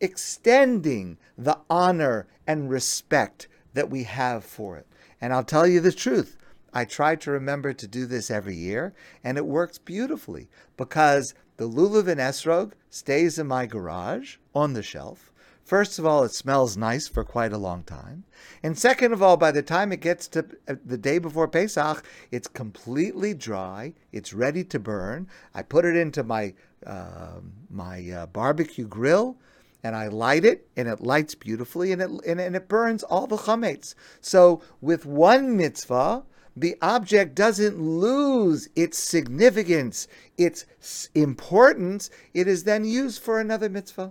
extending 0.00 1.16
the 1.36 1.58
honor 1.70 2.26
and 2.46 2.70
respect 2.70 3.48
that 3.72 3.90
we 3.90 4.04
have 4.04 4.44
for 4.44 4.76
it. 4.76 4.86
And 5.20 5.32
I'll 5.32 5.44
tell 5.44 5.66
you 5.66 5.80
the 5.80 5.92
truth. 5.92 6.36
I 6.72 6.84
try 6.84 7.16
to 7.16 7.30
remember 7.30 7.72
to 7.72 7.88
do 7.88 8.06
this 8.06 8.30
every 8.30 8.54
year, 8.54 8.94
and 9.24 9.38
it 9.38 9.46
works 9.46 9.78
beautifully 9.78 10.48
because 10.76 11.34
the 11.56 11.68
lulav 11.68 12.06
and 12.06 12.20
esrog 12.20 12.72
stays 12.90 13.38
in 13.38 13.46
my 13.46 13.66
garage 13.66 14.36
on 14.54 14.74
the 14.74 14.82
shelf 14.82 15.29
First 15.70 16.00
of 16.00 16.04
all, 16.04 16.24
it 16.24 16.32
smells 16.32 16.76
nice 16.76 17.06
for 17.06 17.22
quite 17.22 17.52
a 17.52 17.56
long 17.56 17.84
time. 17.84 18.24
And 18.60 18.76
second 18.76 19.12
of 19.12 19.22
all, 19.22 19.36
by 19.36 19.52
the 19.52 19.62
time 19.62 19.92
it 19.92 20.00
gets 20.00 20.26
to 20.26 20.44
uh, 20.66 20.74
the 20.84 20.98
day 20.98 21.20
before 21.20 21.46
Pesach, 21.46 22.04
it's 22.32 22.48
completely 22.48 23.34
dry. 23.34 23.94
It's 24.10 24.32
ready 24.34 24.64
to 24.64 24.80
burn. 24.80 25.28
I 25.54 25.62
put 25.62 25.84
it 25.84 25.94
into 25.94 26.24
my 26.24 26.54
uh, 26.84 27.38
my 27.70 28.10
uh, 28.10 28.26
barbecue 28.26 28.88
grill 28.88 29.36
and 29.84 29.94
I 29.94 30.08
light 30.08 30.44
it, 30.44 30.66
and 30.76 30.88
it 30.88 31.02
lights 31.02 31.36
beautifully, 31.36 31.92
and 31.92 32.02
it 32.02 32.10
and, 32.26 32.40
and 32.40 32.56
it 32.56 32.66
burns 32.66 33.04
all 33.04 33.28
the 33.28 33.36
chametz. 33.36 33.94
So 34.20 34.62
with 34.80 35.06
one 35.06 35.56
mitzvah, 35.56 36.24
the 36.56 36.74
object 36.82 37.36
doesn't 37.36 37.80
lose 37.80 38.68
its 38.74 38.98
significance, 38.98 40.08
its 40.36 40.66
importance. 41.14 42.10
It 42.34 42.48
is 42.48 42.64
then 42.64 42.84
used 42.84 43.22
for 43.22 43.38
another 43.38 43.68
mitzvah. 43.68 44.10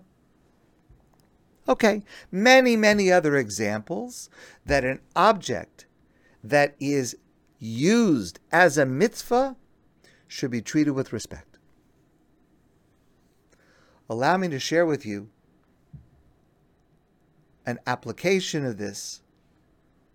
Okay, 1.70 2.02
many, 2.32 2.76
many 2.76 3.12
other 3.12 3.38
examples 3.38 4.32
that 4.66 4.84
an 4.84 5.02
object 5.16 5.86
that 6.44 6.76
is 6.80 7.16
used 7.60 8.40
as 8.52 8.76
a 8.76 8.88
mitzvah 8.88 9.56
should 10.28 10.50
be 10.50 10.64
treated 10.64 10.92
with 10.92 11.14
respect. 11.14 11.60
Allow 14.10 14.38
me 14.38 14.48
to 14.48 14.58
share 14.58 14.88
with 14.88 15.06
you 15.06 15.30
an 17.68 17.78
application 17.86 18.66
of 18.66 18.80
this 18.80 19.22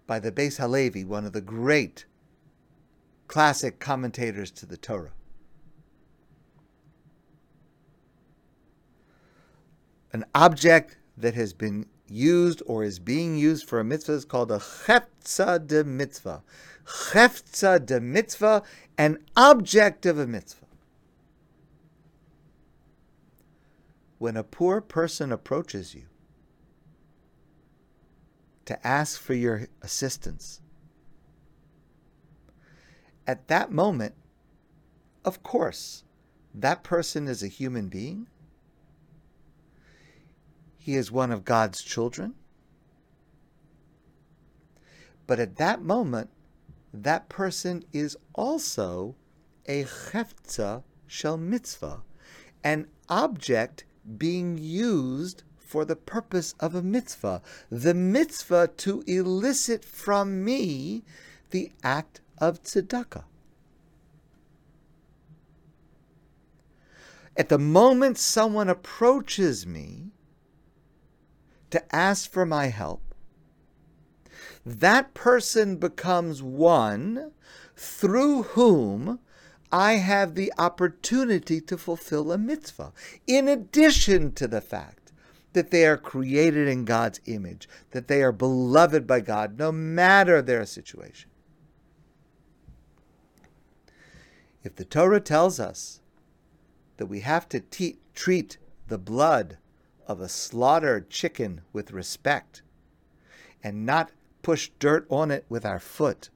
by 0.08 0.18
the 0.18 0.32
Beis 0.32 0.56
Halevi, 0.56 1.04
one 1.04 1.24
of 1.24 1.32
the 1.32 1.40
great 1.40 2.04
classic 3.28 3.78
commentators 3.78 4.50
to 4.50 4.66
the 4.66 4.76
Torah. 4.76 5.12
An 10.12 10.24
object 10.34 10.96
that 11.16 11.34
has 11.34 11.52
been 11.52 11.86
used 12.08 12.62
or 12.66 12.84
is 12.84 12.98
being 12.98 13.36
used 13.36 13.68
for 13.68 13.80
a 13.80 13.84
mitzvah 13.84 14.12
is 14.12 14.24
called 14.24 14.50
a 14.50 14.58
cheftza 14.58 15.64
de 15.66 15.84
mitzvah. 15.84 16.42
Cheftza 16.84 17.84
de 17.84 18.00
mitzvah, 18.00 18.62
an 18.98 19.18
object 19.36 20.06
of 20.06 20.18
a 20.18 20.26
mitzvah. 20.26 20.66
When 24.18 24.36
a 24.36 24.44
poor 24.44 24.80
person 24.80 25.32
approaches 25.32 25.94
you 25.94 26.04
to 28.66 28.86
ask 28.86 29.20
for 29.20 29.34
your 29.34 29.68
assistance, 29.82 30.60
at 33.26 33.48
that 33.48 33.70
moment, 33.70 34.14
of 35.24 35.42
course, 35.42 36.04
that 36.54 36.82
person 36.82 37.26
is 37.28 37.42
a 37.42 37.48
human 37.48 37.88
being 37.88 38.28
he 40.84 40.96
is 40.96 41.10
one 41.10 41.32
of 41.32 41.46
God's 41.46 41.80
children. 41.80 42.34
But 45.26 45.40
at 45.40 45.56
that 45.56 45.80
moment, 45.80 46.28
that 46.92 47.30
person 47.30 47.86
is 47.90 48.18
also 48.34 49.14
a 49.64 49.84
cheftza 49.84 50.82
shel 51.06 51.38
mitzvah, 51.38 52.02
an 52.62 52.88
object 53.08 53.84
being 54.18 54.58
used 54.58 55.42
for 55.56 55.86
the 55.86 55.96
purpose 55.96 56.54
of 56.60 56.74
a 56.74 56.82
mitzvah, 56.82 57.40
the 57.70 57.94
mitzvah 57.94 58.68
to 58.76 59.02
elicit 59.06 59.86
from 59.86 60.44
me 60.44 61.02
the 61.48 61.72
act 61.82 62.20
of 62.36 62.62
tzedakah. 62.62 63.24
At 67.38 67.48
the 67.48 67.58
moment 67.58 68.18
someone 68.18 68.68
approaches 68.68 69.66
me 69.66 70.10
to 71.74 71.94
ask 71.96 72.30
for 72.30 72.46
my 72.46 72.66
help, 72.66 73.02
that 74.64 75.12
person 75.12 75.76
becomes 75.76 76.40
one 76.40 77.32
through 77.74 78.44
whom 78.44 79.18
I 79.72 79.94
have 79.94 80.36
the 80.36 80.52
opportunity 80.56 81.60
to 81.62 81.76
fulfill 81.76 82.30
a 82.30 82.38
mitzvah, 82.38 82.92
in 83.26 83.48
addition 83.48 84.30
to 84.34 84.46
the 84.46 84.60
fact 84.60 85.10
that 85.52 85.72
they 85.72 85.84
are 85.84 85.96
created 85.96 86.68
in 86.68 86.84
God's 86.84 87.20
image, 87.26 87.68
that 87.90 88.06
they 88.06 88.22
are 88.22 88.30
beloved 88.30 89.04
by 89.04 89.18
God, 89.18 89.58
no 89.58 89.72
matter 89.72 90.40
their 90.40 90.64
situation. 90.66 91.28
If 94.62 94.76
the 94.76 94.84
Torah 94.84 95.18
tells 95.18 95.58
us 95.58 96.00
that 96.98 97.06
we 97.06 97.20
have 97.20 97.48
to 97.48 97.58
te- 97.58 97.98
treat 98.14 98.58
the 98.86 98.98
blood 98.98 99.58
of 100.06 100.20
a 100.20 100.28
slaughtered 100.28 101.10
chicken 101.10 101.62
with 101.72 101.92
respect 101.92 102.62
and 103.62 103.86
not 103.86 104.10
push 104.42 104.70
dirt 104.78 105.06
on 105.10 105.30
it 105.30 105.44
with 105.48 105.64
our 105.64 105.78
foot 105.78 106.30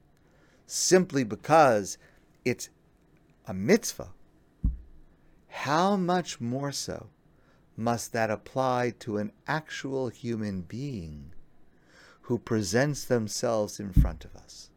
simply 0.65 1.23
because 1.23 1.97
it's 2.45 2.69
a 3.47 3.53
mitzvah, 3.53 4.13
how 5.47 5.95
much 5.95 6.39
more 6.39 6.71
so 6.71 7.07
must 7.75 8.13
that 8.13 8.29
apply 8.29 8.93
to 8.99 9.17
an 9.17 9.31
actual 9.47 10.09
human 10.09 10.61
being 10.61 11.31
who 12.21 12.37
presents 12.37 13.05
themselves 13.05 13.79
in 13.79 13.91
front 13.91 14.25
of 14.25 14.35
us? 14.35 14.69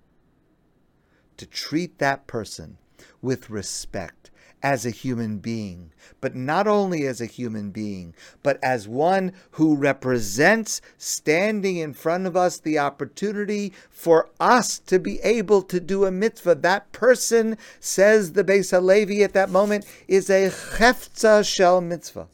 To 1.37 1.47
treat 1.47 1.99
that 1.99 2.27
person 2.27 2.79
with 3.21 3.51
respect 3.51 4.31
as 4.63 4.87
a 4.87 4.91
human 4.91 5.39
being, 5.39 5.93
but 6.21 6.37
not 6.37 6.69
only 6.69 7.05
as 7.07 7.21
a 7.21 7.27
human 7.27 7.71
being, 7.71 8.15
but 8.43 8.59
as 8.63 8.87
one 8.87 9.33
who 9.53 9.75
represents 9.75 10.81
standing 10.97 11.77
in 11.77 11.93
front 11.93 12.27
of 12.27 12.37
us 12.37 12.59
the 12.59 12.79
opportunity 12.79 13.73
for 13.91 14.31
us 14.39 14.79
to 14.79 14.99
be 14.99 15.21
able 15.21 15.63
to 15.63 15.81
do 15.81 16.05
a 16.05 16.11
mitzvah. 16.11 16.55
That 16.55 16.93
person, 16.93 17.59
says 17.81 18.33
the 18.33 18.45
Beis 18.45 18.71
Halevi 18.71 19.25
at 19.25 19.33
that 19.33 19.51
moment, 19.51 19.85
is 20.07 20.31
a 20.31 20.49
cheftza 20.49 21.45
shel 21.45 21.81
mitzvah. 21.81 22.29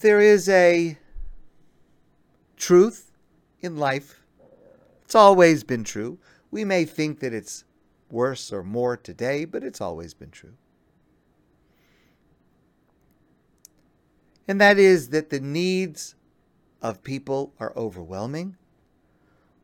There 0.00 0.20
is 0.20 0.48
a 0.48 0.98
truth 2.56 3.10
in 3.60 3.78
life. 3.78 4.20
It's 5.04 5.14
always 5.14 5.64
been 5.64 5.82
true 5.82 6.18
we 6.50 6.64
may 6.64 6.84
think 6.84 7.20
that 7.20 7.32
it's 7.32 7.64
worse 8.10 8.52
or 8.52 8.62
more 8.62 8.96
today, 8.96 9.44
but 9.44 9.62
it's 9.62 9.80
always 9.80 10.14
been 10.14 10.30
true. 10.30 10.54
And 14.46 14.60
that 14.60 14.78
is 14.78 15.10
that 15.10 15.28
the 15.28 15.40
needs 15.40 16.14
of 16.80 17.02
people 17.02 17.52
are 17.60 17.76
overwhelming, 17.76 18.56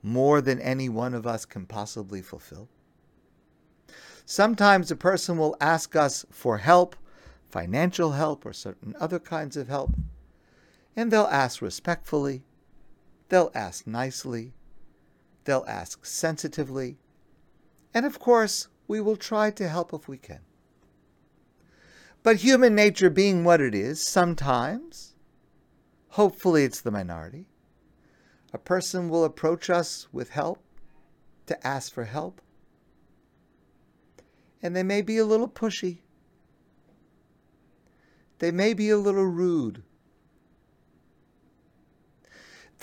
more 0.02 0.42
than 0.42 0.60
any 0.60 0.90
one 0.90 1.14
of 1.14 1.26
us 1.26 1.46
can 1.46 1.64
possibly 1.64 2.20
fulfill. 2.20 2.68
Sometimes 4.26 4.90
a 4.90 4.96
person 4.96 5.38
will 5.38 5.56
ask 5.60 5.96
us 5.96 6.26
for 6.30 6.58
help, 6.58 6.96
financial 7.48 8.12
help, 8.12 8.44
or 8.44 8.52
certain 8.52 8.94
other 9.00 9.18
kinds 9.18 9.56
of 9.56 9.68
help, 9.68 9.94
and 10.94 11.10
they'll 11.10 11.22
ask 11.24 11.62
respectfully, 11.62 12.42
they'll 13.30 13.50
ask 13.54 13.86
nicely, 13.86 14.52
They'll 15.44 15.64
ask 15.68 16.04
sensitively. 16.04 16.98
And 17.92 18.06
of 18.06 18.18
course, 18.18 18.68
we 18.88 19.00
will 19.00 19.16
try 19.16 19.50
to 19.52 19.68
help 19.68 19.92
if 19.92 20.08
we 20.08 20.18
can. 20.18 20.40
But 22.22 22.36
human 22.36 22.74
nature 22.74 23.10
being 23.10 23.44
what 23.44 23.60
it 23.60 23.74
is, 23.74 24.04
sometimes, 24.06 25.14
hopefully 26.08 26.64
it's 26.64 26.80
the 26.80 26.90
minority, 26.90 27.46
a 28.52 28.58
person 28.58 29.08
will 29.08 29.24
approach 29.24 29.68
us 29.68 30.08
with 30.12 30.30
help, 30.30 30.62
to 31.46 31.66
ask 31.66 31.92
for 31.92 32.04
help, 32.04 32.40
and 34.62 34.74
they 34.74 34.82
may 34.82 35.02
be 35.02 35.18
a 35.18 35.26
little 35.26 35.48
pushy. 35.48 35.98
They 38.38 38.50
may 38.50 38.72
be 38.72 38.88
a 38.88 38.96
little 38.96 39.26
rude. 39.26 39.82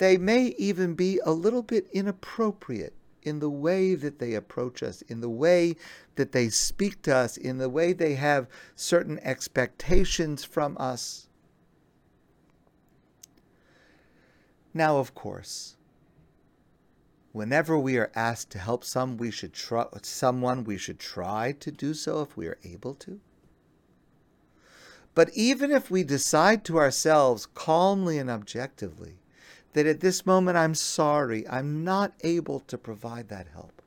They 0.02 0.18
may 0.18 0.46
even 0.58 0.94
be 0.94 1.20
a 1.24 1.30
little 1.30 1.62
bit 1.62 1.86
inappropriate 1.92 2.94
in 3.22 3.38
the 3.38 3.48
way 3.48 3.94
that 3.94 4.18
they 4.18 4.34
approach 4.34 4.82
us, 4.82 5.02
in 5.02 5.20
the 5.20 5.30
way 5.30 5.76
that 6.16 6.32
they 6.32 6.48
speak 6.48 7.02
to 7.02 7.14
us, 7.14 7.36
in 7.36 7.58
the 7.58 7.68
way 7.68 7.92
they 7.92 8.16
have 8.16 8.48
certain 8.74 9.20
expectations 9.20 10.42
from 10.42 10.76
us. 10.80 11.28
Now, 14.74 14.98
of 14.98 15.14
course, 15.14 15.76
whenever 17.30 17.78
we 17.78 17.96
are 17.96 18.10
asked 18.16 18.50
to 18.50 18.58
help 18.58 18.82
some, 18.82 19.16
we 19.16 19.30
should 19.30 19.52
try, 19.52 19.86
someone, 20.02 20.64
we 20.64 20.78
should 20.78 20.98
try 20.98 21.52
to 21.60 21.70
do 21.70 21.94
so 21.94 22.22
if 22.22 22.36
we 22.36 22.48
are 22.48 22.58
able 22.64 22.96
to. 22.96 23.20
But 25.14 25.30
even 25.32 25.70
if 25.70 25.92
we 25.92 26.02
decide 26.02 26.64
to 26.64 26.78
ourselves 26.78 27.46
calmly 27.46 28.18
and 28.18 28.28
objectively 28.28 29.20
that 29.72 29.86
at 29.86 30.00
this 30.00 30.26
moment 30.26 30.56
I'm 30.56 30.74
sorry, 30.74 31.48
I'm 31.48 31.84
not 31.84 32.12
able 32.22 32.60
to 32.60 32.78
provide 32.78 33.28
that 33.28 33.48
help. 33.48 33.82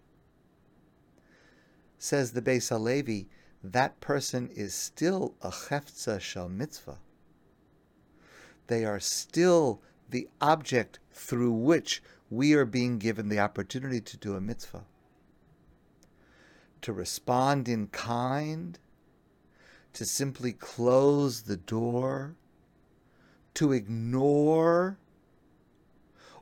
Says 1.97 2.31
the 2.31 2.41
Beis 2.41 2.69
Halevi, 2.69 3.27
that 3.63 3.99
person 3.99 4.49
is 4.49 4.73
still 4.73 5.35
a 5.41 5.49
cheftza 5.49 6.19
shel 6.19 6.49
mitzvah. 6.49 6.99
They 8.67 8.85
are 8.85 8.99
still 8.99 9.81
the 10.09 10.27
object 10.41 10.99
through 11.11 11.51
which 11.51 12.01
we 12.29 12.53
are 12.53 12.65
being 12.65 12.97
given 12.97 13.29
the 13.29 13.39
opportunity 13.39 14.01
to 14.01 14.17
do 14.17 14.35
a 14.35 14.41
mitzvah. 14.41 14.85
To 16.81 16.93
respond 16.93 17.67
in 17.67 17.87
kind, 17.87 18.77
to 19.93 20.05
simply 20.05 20.53
close 20.53 21.43
the 21.43 21.57
door, 21.57 22.35
to 23.55 23.71
ignore 23.71 24.97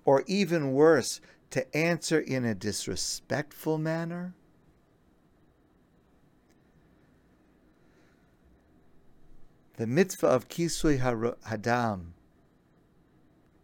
or 0.06 0.24
even 0.28 0.74
worse, 0.74 1.22
to 1.52 1.78
answer 1.78 2.20
in 2.20 2.46
a 2.46 2.56
disrespectful 2.56 3.78
manner? 3.78 4.34
The 9.78 9.88
mitzvah 9.88 10.28
of 10.28 10.50
Kisui 10.50 11.00
Hadam 11.00 12.12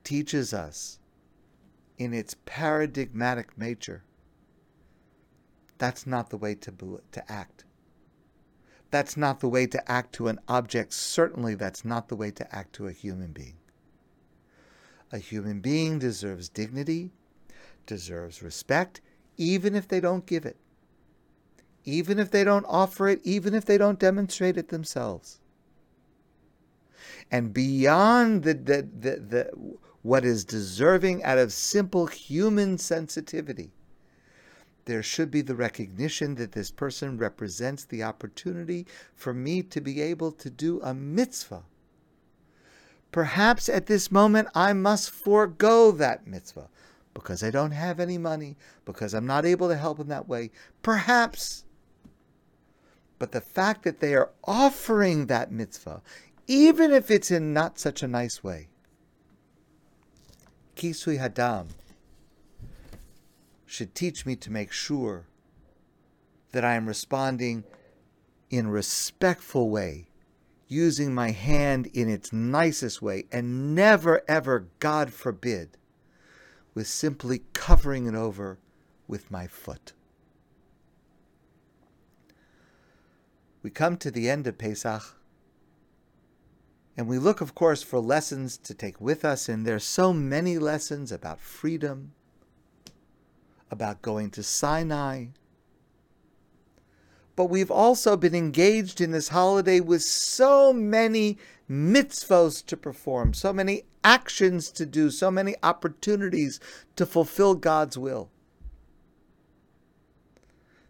teaches 0.04 0.54
us 0.54 1.00
in 1.98 2.14
its 2.14 2.36
paradigmatic 2.46 3.58
nature 3.58 4.04
that's 5.80 6.06
not 6.06 6.30
the 6.30 6.38
way 6.38 6.56
to, 6.56 7.02
to 7.12 7.32
act. 7.32 7.64
That's 8.92 9.16
not 9.16 9.40
the 9.40 9.48
way 9.48 9.66
to 9.68 9.92
act 9.92 10.14
to 10.16 10.28
an 10.28 10.40
object. 10.48 10.94
Certainly, 10.94 11.56
that's 11.56 11.86
not 11.86 12.10
the 12.10 12.16
way 12.16 12.32
to 12.32 12.56
act 12.56 12.74
to 12.74 12.88
a 12.88 12.92
human 12.92 13.32
being. 13.32 13.56
A 15.12 15.18
human 15.18 15.60
being 15.60 16.00
deserves 16.00 16.50
dignity, 16.50 17.12
deserves 17.86 18.44
respect, 18.44 19.02
even 19.38 19.76
if 19.76 19.88
they 19.88 20.00
don't 20.00 20.26
give 20.26 20.46
it, 20.46 20.58
even 21.84 22.20
if 22.20 22.30
they 22.30 22.44
don't 22.44 22.66
offer 22.68 23.08
it, 23.08 23.20
even 23.24 23.56
if 23.56 23.66
they 23.66 23.78
don't 23.78 24.00
demonstrate 24.00 24.58
it 24.58 24.70
themselves. 24.70 25.40
And 27.32 27.54
beyond 27.54 28.44
the, 28.44 28.54
the, 28.54 28.88
the, 29.00 29.16
the 29.20 29.52
what 30.02 30.24
is 30.24 30.46
deserving 30.46 31.24
out 31.24 31.38
of 31.38 31.52
simple 31.52 32.06
human 32.06 32.78
sensitivity, 32.78 33.72
there 34.86 35.04
should 35.04 35.30
be 35.30 35.42
the 35.42 35.56
recognition 35.56 36.36
that 36.36 36.52
this 36.52 36.72
person 36.72 37.18
represents 37.18 37.86
the 37.86 38.04
opportunity 38.04 38.88
for 39.16 39.34
me 39.34 39.62
to 39.64 39.82
be 39.82 40.02
able 40.02 40.32
to 40.32 40.50
do 40.50 40.82
a 40.82 40.94
mitzvah 40.94 41.64
Perhaps 43.12 43.70
at 43.70 43.88
this 43.88 44.12
moment 44.12 44.48
I 44.54 44.74
must 44.74 45.10
forego 45.10 45.92
that 45.92 46.28
mitzvah 46.28 46.70
because 47.14 47.44
I 47.44 47.52
don't 47.52 47.72
have 47.72 48.00
any 48.00 48.18
money, 48.18 48.56
because 48.86 49.14
I'm 49.14 49.26
not 49.26 49.46
able 49.46 49.68
to 49.68 49.78
help 49.78 50.00
in 50.00 50.08
that 50.08 50.28
way. 50.28 50.52
Perhaps. 50.82 51.66
But 53.18 53.32
the 53.32 53.42
fact 53.42 53.84
that 53.84 54.00
they 54.00 54.16
are 54.16 54.30
offering 54.46 55.26
that 55.26 55.52
mitzvah, 55.52 56.02
even 56.48 56.92
if 56.92 57.12
it's 57.12 57.32
in 57.32 57.54
not 57.54 57.78
such 57.78 58.02
a 58.02 58.08
nice 58.08 58.44
way, 58.44 58.70
kisui 60.76 61.20
hadam, 61.20 61.68
should 63.66 63.94
teach 63.94 64.26
me 64.26 64.36
to 64.38 64.52
make 64.52 64.72
sure 64.72 65.26
that 66.52 66.66
I 66.66 66.76
am 66.76 66.88
responding 66.88 67.66
in 68.50 68.68
respectful 68.68 69.70
way, 69.70 70.09
using 70.70 71.14
my 71.14 71.32
hand 71.32 71.88
in 71.88 72.08
its 72.08 72.32
nicest 72.32 73.02
way, 73.02 73.26
and 73.32 73.76
never, 73.76 74.22
ever, 74.28 74.68
God 74.78 75.12
forbid, 75.12 75.78
with 76.76 76.88
simply 76.88 77.42
covering 77.54 78.06
it 78.06 78.14
over 78.14 78.60
with 79.08 79.32
my 79.32 79.48
foot. 79.48 79.94
We 83.64 83.72
come 83.72 83.98
to 83.98 84.12
the 84.12 84.30
end 84.30 84.46
of 84.48 84.60
Pesach, 84.60 85.16
and 86.96 87.08
we 87.08 87.18
look, 87.18 87.42
of 87.42 87.56
course, 87.56 87.82
for 87.82 88.00
lessons 88.00 88.56
to 88.58 88.74
take 88.74 89.02
with 89.02 89.26
us, 89.26 89.50
and 89.50 89.66
there's 89.66 89.84
so 89.84 90.14
many 90.14 90.60
lessons 90.60 91.12
about 91.12 91.42
freedom, 91.42 92.14
about 93.72 94.04
going 94.04 94.30
to 94.32 94.44
Sinai. 94.44 95.28
But 97.40 97.50
we've 97.50 97.72
also 97.72 98.18
been 98.18 98.36
engaged 98.36 99.00
in 99.00 99.12
this 99.12 99.30
holiday 99.30 99.80
with 99.80 100.04
so 100.04 100.74
many 100.74 101.38
mitzvos 101.70 102.66
to 102.66 102.76
perform, 102.76 103.34
so 103.34 103.54
many 103.54 103.84
actions 104.04 104.70
to 104.72 104.86
do, 104.86 105.10
so 105.10 105.32
many 105.32 105.56
opportunities 105.64 106.60
to 106.98 107.06
fulfill 107.06 107.56
God's 107.56 107.98
will. 107.98 108.30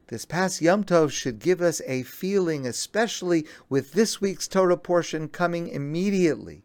This 0.08 0.26
past 0.26 0.60
Yom 0.60 0.86
Tov 0.86 1.12
should 1.12 1.38
give 1.38 1.62
us 1.62 1.84
a 1.86 2.02
feeling, 2.02 2.66
especially 2.66 3.46
with 3.70 3.92
this 3.92 4.20
week's 4.20 4.48
Torah 4.48 4.76
portion 4.76 5.28
coming 5.28 5.68
immediately, 5.68 6.64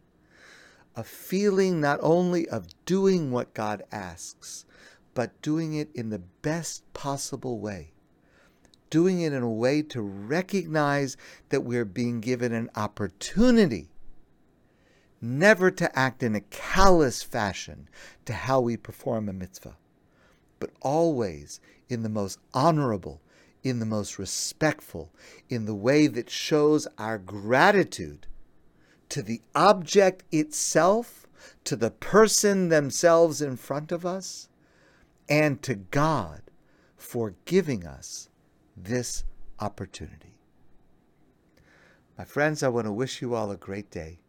a 0.95 1.03
feeling 1.03 1.79
not 1.79 1.99
only 2.01 2.49
of 2.49 2.65
doing 2.85 3.29
what 3.29 3.53
God 3.53 3.83
asks, 3.91 4.65
but 5.13 5.39
doing 5.43 5.75
it 5.75 5.91
in 5.93 6.09
the 6.09 6.23
best 6.41 6.91
possible 6.93 7.59
way. 7.59 7.91
Doing 8.89 9.21
it 9.21 9.33
in 9.33 9.43
a 9.43 9.51
way 9.51 9.81
to 9.81 10.01
recognize 10.01 11.17
that 11.49 11.63
we're 11.63 11.85
being 11.85 12.21
given 12.21 12.53
an 12.53 12.69
opportunity 12.75 13.89
never 15.21 15.71
to 15.71 15.97
act 15.97 16.21
in 16.21 16.35
a 16.35 16.41
callous 16.41 17.23
fashion 17.23 17.89
to 18.25 18.33
how 18.33 18.61
we 18.61 18.77
perform 18.77 19.27
a 19.27 19.33
mitzvah, 19.33 19.77
but 20.59 20.69
always 20.81 21.59
in 21.89 22.03
the 22.03 22.09
most 22.09 22.39
honorable, 22.53 23.21
in 23.63 23.79
the 23.79 23.85
most 23.85 24.19
respectful, 24.19 25.11
in 25.49 25.65
the 25.65 25.75
way 25.75 26.07
that 26.07 26.29
shows 26.29 26.87
our 26.97 27.17
gratitude 27.17 28.27
to 29.09 29.21
the 29.21 29.41
object 29.53 30.23
itself, 30.31 31.27
to 31.63 31.75
the 31.75 31.91
person 31.91 32.69
themselves 32.69 33.41
in 33.41 33.57
front 33.57 33.91
of 33.91 34.05
us, 34.05 34.49
and 35.27 35.61
to 35.63 35.75
God 35.75 36.41
for 36.95 37.35
giving 37.45 37.85
us 37.85 38.29
this 38.75 39.23
opportunity. 39.59 40.35
My 42.17 42.25
friends, 42.25 42.63
I 42.63 42.69
want 42.69 42.87
to 42.87 42.91
wish 42.91 43.21
you 43.21 43.35
all 43.35 43.51
a 43.51 43.57
great 43.57 43.91
day, 43.91 44.19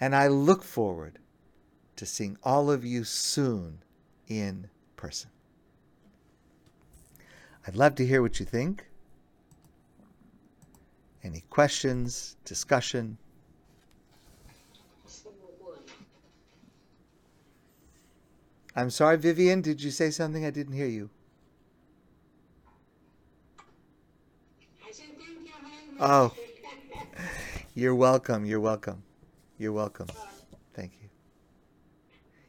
and 0.00 0.14
I 0.14 0.28
look 0.28 0.62
forward 0.62 1.18
to 1.96 2.06
seeing 2.06 2.36
all 2.42 2.70
of 2.70 2.84
you 2.84 3.04
soon 3.04 3.82
in 4.28 4.68
person. 4.96 5.30
I'd 7.66 7.76
love 7.76 7.94
to 7.96 8.06
hear 8.06 8.22
what 8.22 8.40
you 8.40 8.46
think. 8.46 8.86
Any 11.22 11.44
questions, 11.50 12.36
discussion? 12.44 13.18
I'm 18.74 18.90
sorry, 18.90 19.18
Vivian, 19.18 19.60
did 19.60 19.82
you 19.82 19.90
say 19.90 20.10
something? 20.10 20.44
I 20.44 20.50
didn't 20.50 20.72
hear 20.72 20.86
you. 20.86 21.10
Oh, 26.00 26.32
you're 27.74 27.94
welcome. 27.94 28.44
You're 28.44 28.60
welcome. 28.60 29.02
You're 29.58 29.72
welcome. 29.72 30.08
Thank 30.74 30.92
you. 31.00 31.08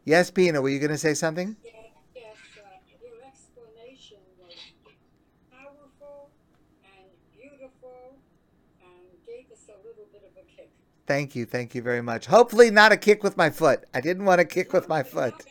Yes, 0.06 0.32
Pina, 0.32 0.62
were 0.62 0.70
you 0.70 0.80
going 0.80 0.92
to 0.92 0.98
say 0.98 1.14
something? 1.14 1.56
Yes, 1.64 1.74
your 3.02 3.14
explanation 3.26 4.18
was 4.40 4.54
powerful 5.52 6.30
and 6.84 7.06
beautiful 7.40 8.18
and 8.82 9.26
gave 9.26 9.52
us 9.52 9.68
a 9.70 9.78
little 9.88 10.06
bit 10.12 10.24
of 10.24 10.38
a 10.38 10.46
kick. 10.56 10.72
Thank 11.06 11.36
you. 11.36 11.46
Thank 11.46 11.76
you 11.76 11.82
very 11.82 12.02
much. 12.02 12.26
Hopefully, 12.26 12.72
not 12.72 12.92
a 12.92 12.98
kick 12.98 13.24
with 13.24 13.38
my 13.38 13.50
foot. 13.50 13.84
I 13.94 14.02
didn't 14.02 14.26
want 14.26 14.40
to 14.40 14.46
kick 14.46 14.74
with 14.74 14.90
my 14.90 15.04
foot. 15.04 15.36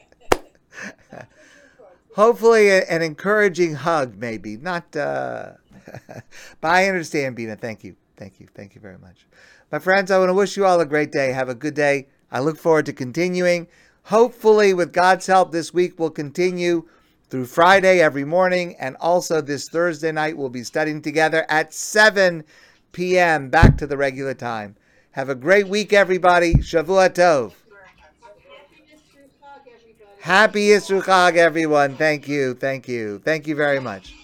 Hopefully, 2.15 2.69
a- 2.69 2.85
an 2.91 3.03
encouraging 3.03 3.75
hug, 3.75 4.17
maybe. 4.17 4.57
Not, 4.57 4.95
uh... 4.97 5.53
but 6.61 6.69
I 6.69 6.89
understand, 6.89 7.37
Bina. 7.37 7.57
Thank 7.57 7.85
you. 7.85 7.97
Thank 8.17 8.41
you. 8.41 8.47
Thank 8.55 8.75
you 8.75 8.81
very 8.81 8.99
much. 8.99 9.27
My 9.71 9.79
friends, 9.79 10.11
I 10.11 10.19
want 10.19 10.29
to 10.29 10.35
wish 10.35 10.57
you 10.57 10.67
all 10.67 10.81
a 10.81 10.87
great 10.87 11.13
day. 11.13 11.33
Have 11.33 11.49
a 11.49 11.55
good 11.55 11.75
day. 11.75 12.09
I 12.31 12.41
look 12.41 12.59
forward 12.59 12.87
to 12.87 12.93
continuing. 12.93 13.67
Hopefully, 14.05 14.75
with 14.75 14.93
God's 14.93 15.27
help, 15.27 15.53
this 15.53 15.73
week 15.73 15.99
we'll 15.99 16.11
continue 16.11 16.89
through 17.31 17.47
Friday 17.47 18.01
every 18.01 18.25
morning. 18.25 18.77
And 18.79 18.97
also, 19.01 19.41
this 19.41 19.69
Thursday 19.69 20.13
night, 20.13 20.37
we'll 20.37 20.51
be 20.51 20.65
studying 20.65 21.01
together 21.01 21.47
at 21.49 21.73
7 21.73 22.45
p.m. 22.93 23.49
back 23.49 23.79
to 23.79 23.87
the 23.87 23.97
regular 23.97 24.35
time. 24.35 24.77
Have 25.13 25.29
a 25.29 25.35
great 25.35 25.69
week, 25.69 25.93
everybody. 25.93 26.55
Shavua 26.55 27.11
Tov. 27.11 27.53
Happy 28.61 28.83
Easter 28.95 29.29
hug, 29.41 29.61
everybody. 29.67 30.21
Happy 30.21 30.69
Yisru 30.69 31.03
Chag, 31.03 31.37
everyone. 31.37 31.97
Thank 31.97 32.29
you. 32.29 32.55
Thank 32.55 32.89
you. 32.89 33.19
Thank 33.25 33.47
you 33.47 33.57
very 33.57 33.81
much. 33.81 34.22